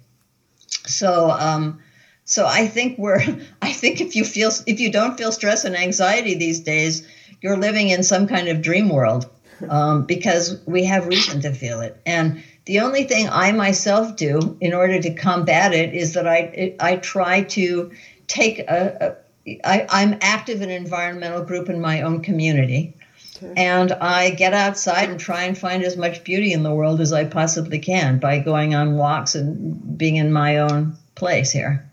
[0.67, 1.79] So, um,
[2.25, 3.21] so I think we're.
[3.61, 7.07] I think if you feel if you don't feel stress and anxiety these days,
[7.41, 9.29] you're living in some kind of dream world
[9.69, 14.57] um, because we have reason to feel it and the only thing I myself do
[14.61, 17.91] in order to combat it is that I I try to
[18.27, 19.15] take a,
[19.47, 22.93] a I, I'm active in an environmental group in my own community.
[23.41, 23.53] Okay.
[23.55, 27.13] And I get outside and try and find as much beauty in the world as
[27.13, 31.87] I possibly can by going on walks and being in my own place here.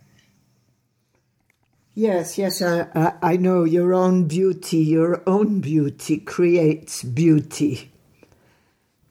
[1.94, 7.92] Yes, yes, I, I know your own beauty, your own beauty creates beauty.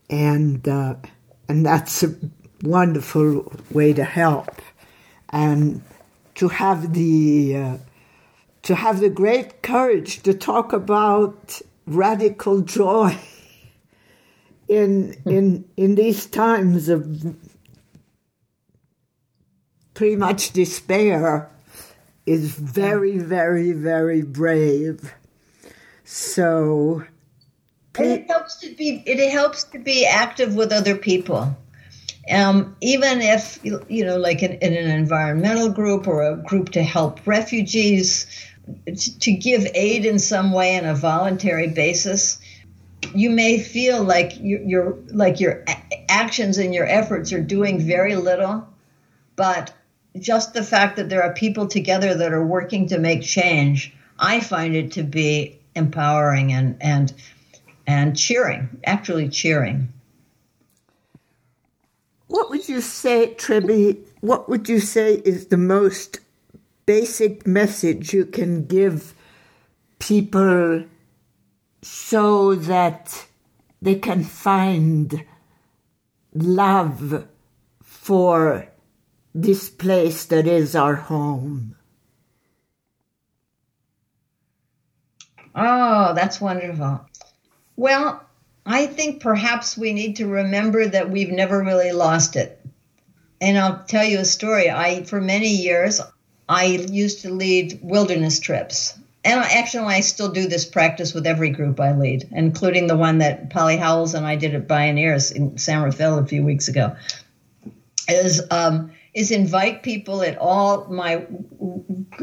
[0.10, 0.95] And uh,
[1.48, 2.16] and that's a
[2.62, 4.62] wonderful way to help,
[5.30, 5.82] and
[6.36, 7.78] to have the uh,
[8.64, 13.18] to have the great courage to talk about radical joy
[14.68, 17.36] in in in these times of
[19.94, 21.50] pretty much despair
[22.26, 25.14] is very very very brave.
[26.06, 27.04] So
[28.00, 31.56] it helps to be it helps to be active with other people.
[32.32, 36.84] Um, even if you know like in, in an environmental group or a group to
[36.84, 38.26] help refugees
[39.20, 42.40] to give aid in some way on a voluntary basis
[43.14, 45.66] you may feel like your, your like your
[46.08, 48.66] actions and your efforts are doing very little.
[49.36, 49.74] But
[50.20, 54.40] just the fact that there are people together that are working to make change i
[54.40, 57.14] find it to be empowering and and
[57.88, 59.91] and cheering actually cheering
[62.28, 66.19] what would you say Trebbe what would you say is the most
[66.86, 69.13] basic message you can give
[70.00, 70.86] people
[71.82, 73.28] so that
[73.82, 75.26] they can find
[76.34, 77.28] love
[77.82, 78.67] for
[79.36, 81.76] this place that is our home.
[85.56, 87.06] Oh, that's wonderful.
[87.76, 88.24] Well,
[88.66, 92.60] I think perhaps we need to remember that we've never really lost it.
[93.42, 94.70] And I'll tell you a story.
[94.70, 96.00] I, for many years,
[96.48, 98.98] I used to lead wilderness trips.
[99.26, 102.98] And I, actually, I still do this practice with every group I lead, including the
[102.98, 106.68] one that Polly Howells and I did at Bioneers in San Rafael a few weeks
[106.68, 106.96] ago.
[108.10, 111.26] Is um, is invite people at all my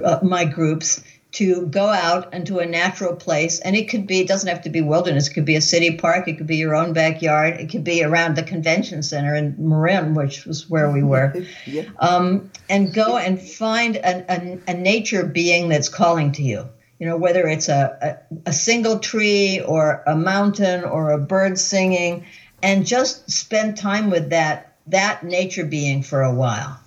[0.05, 4.29] uh, my groups to go out into a natural place and it could be it
[4.29, 6.75] doesn't have to be wilderness it could be a city park it could be your
[6.75, 11.03] own backyard it could be around the convention center in marin which was where we
[11.03, 11.35] were.
[11.66, 11.85] Yeah.
[11.99, 16.69] um, and go and find a, a, a, nature being that's calling to you.
[16.99, 21.59] You know whether it's a, a, a single tree or a mountain or a bird
[21.59, 22.25] singing
[22.62, 26.81] and just spend time with that that nature being for a while.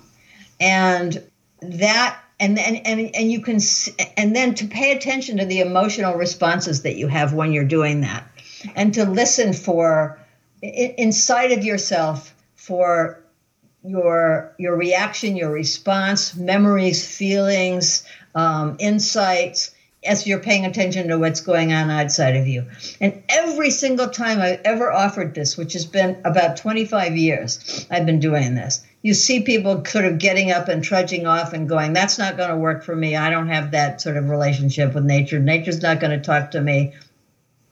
[0.60, 1.24] And
[1.62, 3.60] that and and and, and you can
[4.18, 8.02] and then to pay attention to the emotional responses that you have when you're doing
[8.02, 8.28] that.
[8.76, 10.20] And to listen for
[10.62, 13.24] inside of yourself for
[13.84, 19.72] your your reaction your response memories feelings um, insights
[20.06, 22.66] as you're paying attention to what's going on outside of you.
[23.02, 28.06] And every single time i've ever offered this which has been about 25 years i've
[28.06, 31.92] been doing this you see people sort of getting up and trudging off and going,
[31.92, 33.18] that's not going to work for me.
[33.18, 35.40] I don't have that sort of relationship with nature.
[35.40, 36.94] Nature's not going to talk to me.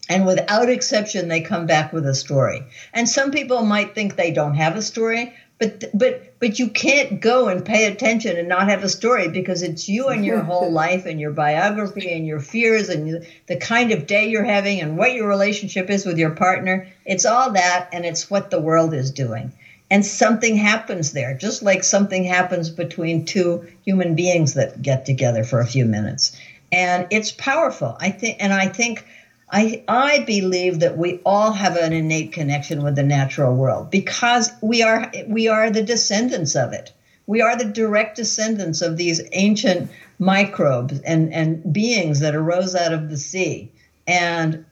[0.10, 2.66] And without exception, they come back with a story.
[2.94, 7.22] And some people might think they don't have a story, but but but you can't
[7.22, 10.70] go and pay attention and not have a story because it's you and your whole
[10.84, 14.98] life and your biography and your fears and the kind of day you're having and
[14.98, 16.90] what your relationship is with your partner.
[17.06, 19.54] It's all that, and it's what the world is doing
[19.92, 25.44] and something happens there, just like something happens between two human beings that get together
[25.44, 26.36] for a few minutes.
[26.72, 27.98] And it's powerful.
[28.00, 29.06] I think, and I think,
[29.52, 34.50] I, I believe that we all have an innate connection with the natural world because
[34.62, 36.94] we are we are the descendants of it.
[37.28, 42.94] We are the direct descendants of these ancient microbes and, and beings that arose out
[42.94, 43.70] of the sea.
[44.08, 44.64] And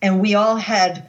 [0.00, 1.08] and we all had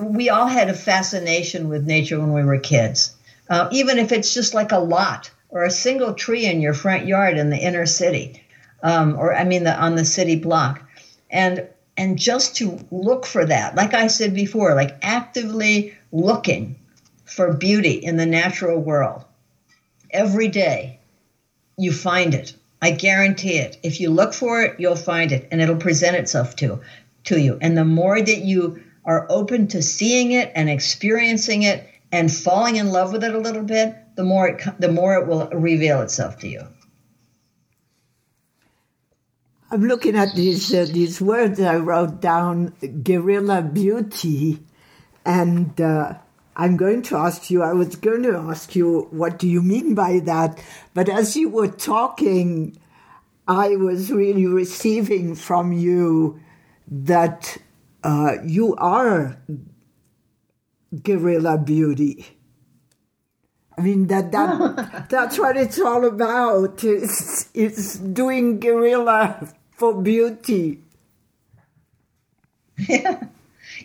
[0.00, 3.14] we all had a fascination with nature when we were kids,
[3.48, 7.06] uh, even if it's just like a lot or a single tree in your front
[7.06, 8.42] yard in the inner city,
[8.82, 10.82] um, or I mean, the, on the city block,
[11.30, 16.76] and and just to look for that, like I said before, like actively looking
[17.24, 19.24] for beauty in the natural world
[20.10, 20.98] every day,
[21.76, 22.54] you find it.
[22.80, 23.78] I guarantee it.
[23.82, 26.80] If you look for it, you'll find it, and it'll present itself to
[27.24, 27.58] to you.
[27.60, 32.76] And the more that you are open to seeing it and experiencing it and falling
[32.76, 36.02] in love with it a little bit, the more it, the more it will reveal
[36.02, 36.66] itself to you.
[39.70, 44.62] I'm looking at these uh, these words I wrote down, guerrilla beauty,
[45.24, 46.14] and uh,
[46.54, 47.62] I'm going to ask you.
[47.62, 51.48] I was going to ask you what do you mean by that, but as you
[51.48, 52.76] were talking,
[53.48, 56.38] I was really receiving from you
[56.88, 57.56] that
[58.02, 59.38] uh, you are
[61.02, 62.26] guerrilla beauty.
[63.76, 66.84] I mean that that that's what it's all about.
[66.84, 70.82] It's it's doing guerrilla for beauty.
[72.88, 73.24] Yeah,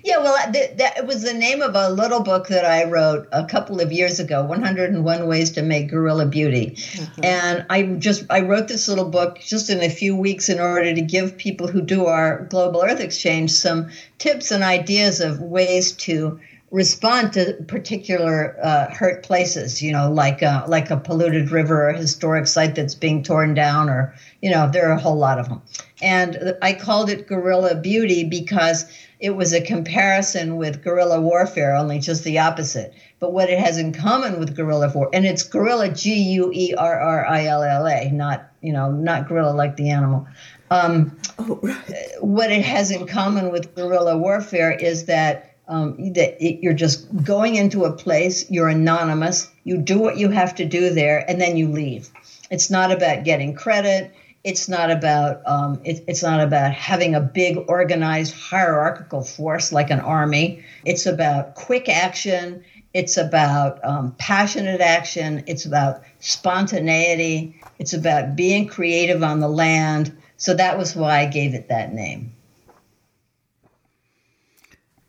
[0.03, 3.45] Yeah, well, th- that was the name of a little book that I wrote a
[3.45, 6.71] couple of years ago, 101 Ways to Make Guerrilla Beauty.
[6.71, 7.23] Mm-hmm.
[7.23, 10.93] And I just I wrote this little book just in a few weeks in order
[10.93, 15.91] to give people who do our global earth exchange some tips and ideas of ways
[15.93, 16.39] to
[16.71, 21.89] respond to particular uh, hurt places, you know, like a, like a polluted river or
[21.89, 25.39] a historic site that's being torn down, or you know, there are a whole lot
[25.39, 25.61] of them.
[26.01, 28.85] And I called it guerrilla beauty because
[29.19, 32.93] it was a comparison with guerrilla warfare, only just the opposite.
[33.19, 36.73] But what it has in common with guerrilla war, and it's guerrilla G U E
[36.75, 40.27] R R I L L A, not you know, not gorilla like the animal.
[40.69, 42.11] Um, oh, right.
[42.19, 47.07] What it has in common with guerrilla warfare is that um, that it, you're just
[47.23, 51.41] going into a place, you're anonymous, you do what you have to do there, and
[51.41, 52.09] then you leave.
[52.49, 54.13] It's not about getting credit.
[54.43, 59.89] It's not about um, it, it's not about having a big organized hierarchical force like
[59.89, 60.63] an army.
[60.85, 62.63] It's about quick action.
[62.93, 65.43] It's about um, passionate action.
[65.47, 67.59] It's about spontaneity.
[67.79, 70.15] It's about being creative on the land.
[70.37, 72.31] So that was why I gave it that name.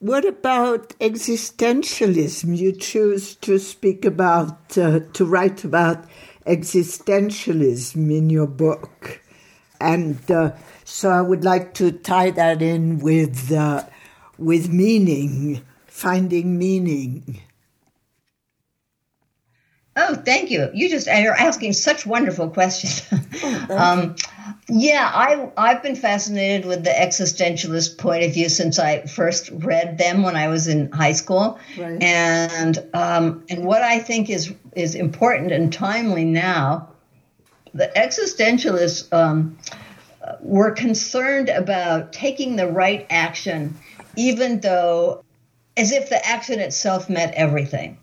[0.00, 2.56] What about existentialism?
[2.56, 6.04] You choose to speak about, uh, to write about
[6.48, 9.20] existentialism in your book.
[9.80, 10.52] And uh,
[10.84, 13.84] so I would like to tie that in with, uh,
[14.38, 17.42] with meaning, finding meaning.
[19.94, 20.70] Oh, thank you.
[20.72, 23.02] You just are asking such wonderful questions.
[23.42, 24.16] Oh, um,
[24.70, 29.96] yeah, I I've been fascinated with the existentialist point of view since I first read
[29.96, 32.02] them when I was in high school, right.
[32.02, 36.90] and um, and what I think is is important and timely now,
[37.72, 39.58] the existentialists um,
[40.40, 43.74] were concerned about taking the right action,
[44.16, 45.24] even though,
[45.78, 47.96] as if the action itself meant everything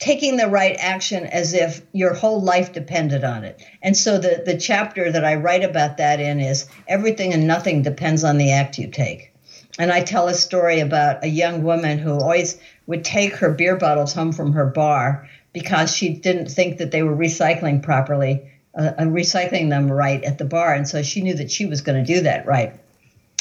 [0.00, 3.62] taking the right action as if your whole life depended on it.
[3.82, 7.82] And so the, the chapter that I write about that in is everything and nothing
[7.82, 9.32] depends on the act you take.
[9.78, 13.76] And I tell a story about a young woman who always would take her beer
[13.76, 18.92] bottles home from her bar because she didn't think that they were recycling properly, uh,
[18.98, 20.72] recycling them right at the bar.
[20.72, 22.74] And so she knew that she was going to do that right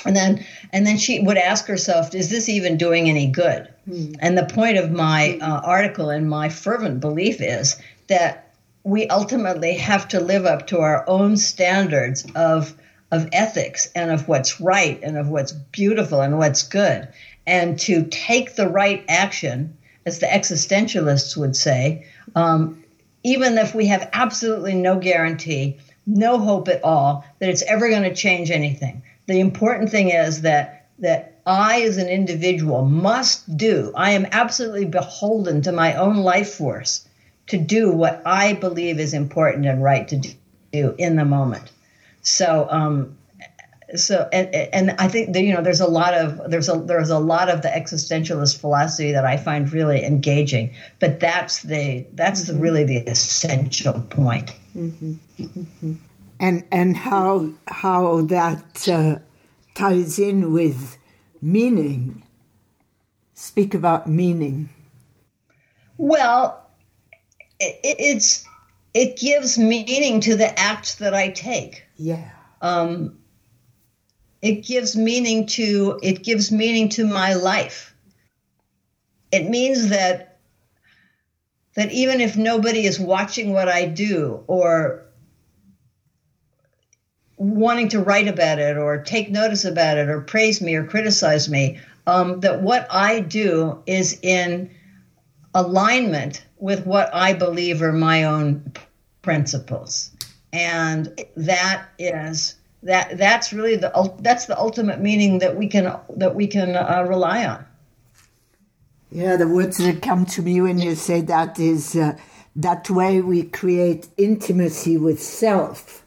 [0.06, 3.68] and then and then she would ask herself is this even doing any good?
[3.88, 4.16] Mm.
[4.20, 7.76] and the point of my uh, article and my fervent belief is
[8.08, 12.76] that we ultimately have to live up to our own standards of
[13.12, 17.08] of ethics and of what's right and of what's beautiful and what's good.
[17.48, 19.76] And to take the right action
[20.06, 22.84] as the existentialists would say um,
[23.24, 28.04] even if we have absolutely no guarantee no hope at all that it's ever going
[28.04, 33.94] to change anything the important thing is that that I as an individual must do.
[33.96, 37.08] I am absolutely beholden to my own life force
[37.48, 40.18] to do what I believe is important and right to
[40.74, 41.72] do in the moment.
[42.24, 43.16] So um,
[43.96, 47.12] so and, and I think that, you know there's a lot of there's a there's
[47.12, 52.46] a lot of the existentialist philosophy that I find really engaging, but that's the that's
[52.46, 52.56] mm-hmm.
[52.56, 54.56] the, really the essential point.
[54.76, 55.14] Mm-hmm.
[55.40, 55.94] Mm-hmm
[56.40, 59.20] and and how how that uh,
[59.76, 60.98] ties in with
[61.42, 62.24] meaning.
[63.34, 64.70] Speak about meaning.
[65.98, 66.70] Well,
[67.60, 68.46] it, it's
[68.94, 71.84] it gives meaning to the act that I take.
[71.98, 72.30] Yeah.
[72.62, 73.18] Um,
[74.42, 77.94] it gives meaning to it gives meaning to my life.
[79.32, 80.40] It means that
[81.76, 85.06] that even if nobody is watching what I do or
[87.40, 91.50] wanting to write about it or take notice about it or praise me or criticize
[91.50, 91.80] me.
[92.06, 94.70] Um, that what I do is in
[95.56, 98.72] alignment with what I believe are my own
[99.22, 100.12] principles,
[100.52, 106.34] and that is that that's really the that's the ultimate meaning that we can that
[106.36, 107.64] we can uh, rely on.
[109.12, 112.18] Yeah, the words that come to me when you say that is uh,
[112.56, 116.04] that way we create intimacy with self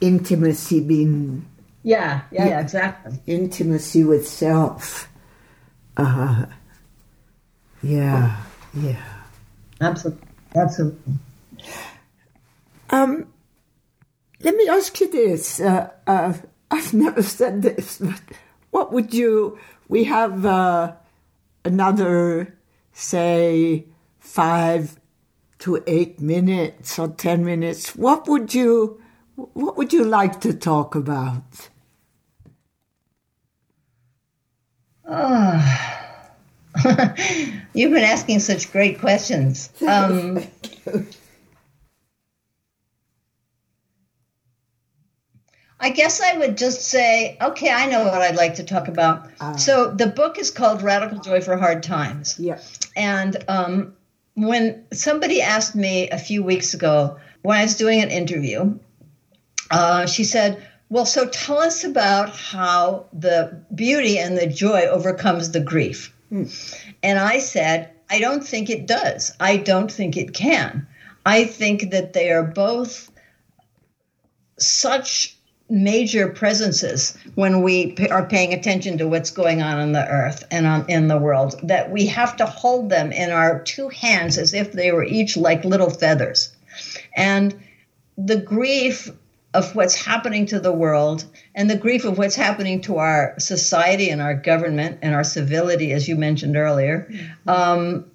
[0.00, 1.44] intimacy being
[1.82, 3.18] yeah, yeah, yeah, exactly.
[3.26, 5.08] Intimacy with self.
[5.96, 6.46] Uh,
[7.82, 8.36] yeah,
[8.74, 9.02] yeah.
[9.80, 11.14] Absolutely, absolutely.
[12.90, 13.32] Um,
[14.42, 15.60] let me ask you this.
[15.60, 16.34] Uh, uh,
[16.70, 18.20] I've never said this, but
[18.70, 19.58] what would you?
[19.88, 20.92] We have uh,
[21.64, 22.54] another,
[22.92, 23.86] say,
[24.20, 24.97] five
[25.60, 29.00] to eight minutes or 10 minutes, what would you,
[29.34, 31.68] what would you like to talk about?
[35.04, 35.96] Uh,
[37.74, 39.70] you've been asking such great questions.
[39.88, 40.42] Um,
[45.80, 49.30] I guess I would just say, okay, I know what I'd like to talk about.
[49.40, 52.36] Uh, so the book is called Radical Joy for Hard Times.
[52.38, 53.94] Yes, And um,
[54.46, 58.78] when somebody asked me a few weeks ago when I was doing an interview,
[59.70, 65.50] uh, she said, well, so tell us about how the beauty and the joy overcomes
[65.50, 66.14] the grief.
[66.30, 66.44] Hmm.
[67.02, 69.32] And I said, I don't think it does.
[69.40, 70.86] I don't think it can.
[71.26, 73.10] I think that they are both
[74.58, 75.37] such
[75.70, 80.66] major presences when we are paying attention to what's going on on the earth and
[80.66, 84.54] on, in the world that we have to hold them in our two hands as
[84.54, 86.56] if they were each like little feathers.
[87.16, 87.54] And
[88.16, 89.10] the grief
[89.54, 94.08] of what's happening to the world and the grief of what's happening to our society
[94.10, 97.10] and our government and our civility, as you mentioned earlier,
[97.46, 98.10] um,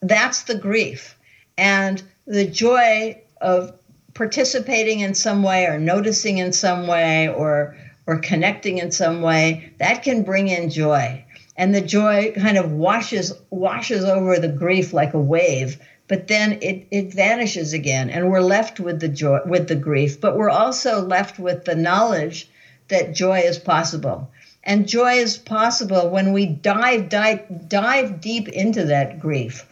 [0.00, 1.16] that's the grief.
[1.56, 3.72] And the joy of
[4.18, 9.72] participating in some way or noticing in some way or or connecting in some way
[9.78, 11.24] that can bring in joy.
[11.56, 16.58] And the joy kind of washes washes over the grief like a wave but then
[16.62, 18.08] it, it vanishes again.
[18.10, 21.76] And we're left with the joy with the grief but we're also left with the
[21.76, 22.50] knowledge
[22.88, 24.28] that joy is possible.
[24.64, 29.67] And joy is possible when we dive dive dive deep into that grief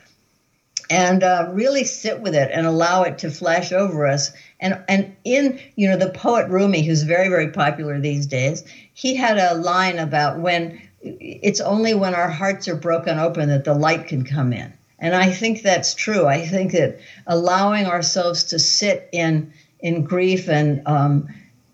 [0.88, 5.14] and uh, really sit with it and allow it to flash over us and and
[5.24, 8.64] in you know the poet Rumi who's very very popular these days
[8.94, 13.64] he had a line about when it's only when our hearts are broken open that
[13.64, 16.26] the light can come in and I think that's true.
[16.26, 21.28] I think that allowing ourselves to sit in in grief and um,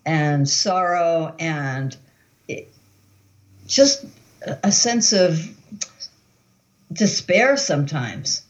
[0.05, 1.95] and sorrow and
[3.65, 4.05] just
[4.61, 5.49] a sense of
[6.91, 8.41] despair sometimes.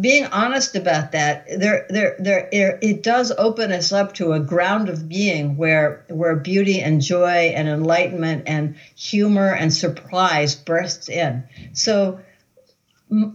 [0.00, 4.88] Being honest about that, there, there, there, it does open us up to a ground
[4.88, 11.42] of being where, where beauty and joy and enlightenment and humor and surprise bursts in.
[11.74, 12.18] So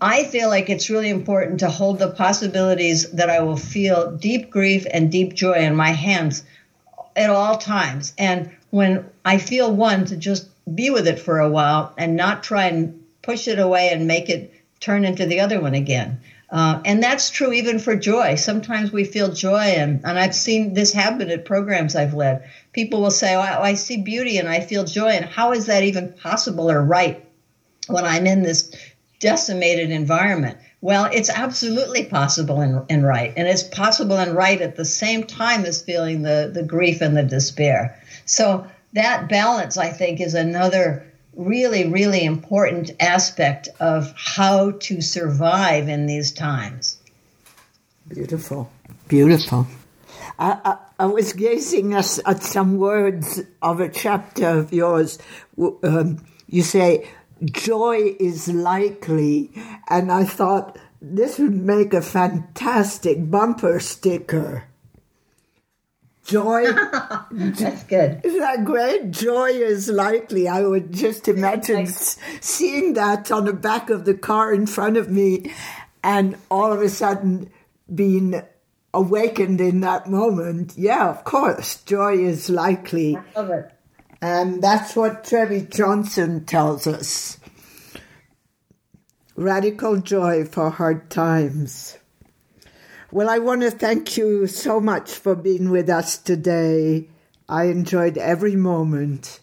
[0.01, 4.49] I feel like it's really important to hold the possibilities that I will feel deep
[4.49, 6.43] grief and deep joy in my hands
[7.15, 8.13] at all times.
[8.17, 12.41] And when I feel one, to just be with it for a while and not
[12.41, 16.19] try and push it away and make it turn into the other one again.
[16.51, 18.35] Uh, and that's true even for joy.
[18.35, 22.49] Sometimes we feel joy, and, and I've seen this happen at programs I've led.
[22.73, 25.09] People will say, oh, I see beauty and I feel joy.
[25.09, 27.23] And how is that even possible or right
[27.87, 28.71] when I'm in this
[29.19, 30.57] decimated environment.
[30.81, 33.33] Well, it's absolutely possible and, and right.
[33.35, 37.17] And it's possible and right at the same time as feeling the, the grief and
[37.17, 38.01] the despair.
[38.25, 41.05] So that balance, I think, is another
[41.39, 46.97] really, really important aspect of how to survive in these times.
[48.09, 48.69] Beautiful.
[49.07, 49.67] Beautiful.
[50.37, 55.17] I, I, I was gazing at, at, some words of a chapter of yours.
[55.57, 57.09] Um, you say,
[57.45, 59.51] joy is likely.
[59.87, 64.65] And I thought this would make a fantastic bumper sticker.
[66.30, 66.71] Joy.
[67.32, 68.21] That's good.
[68.23, 69.11] Isn't that great?
[69.11, 70.47] Joy is likely.
[70.47, 75.09] I would just imagine seeing that on the back of the car in front of
[75.09, 75.51] me
[76.03, 77.49] and all of a sudden
[77.93, 78.41] being
[78.93, 80.73] awakened in that moment.
[80.77, 83.17] Yeah, of course, joy is likely.
[83.17, 83.71] I love it.
[84.21, 87.38] And that's what Trebbe Johnson tells us.
[89.36, 91.98] Radical joy for hard times.
[93.12, 97.07] Well, I want to thank you so much for being with us today.
[97.47, 99.39] I enjoyed every moment.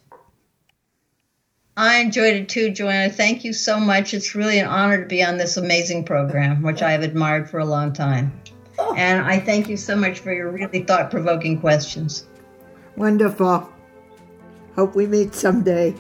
[1.77, 3.13] I enjoyed it too, Joanna.
[3.13, 4.15] Thank you so much.
[4.15, 7.59] It's really an honor to be on this amazing program, which I have admired for
[7.59, 8.41] a long time.
[8.79, 8.95] Oh.
[8.95, 12.25] And I thank you so much for your really thought provoking questions.
[12.97, 13.69] Wonderful.
[14.77, 15.95] Hope we meet someday.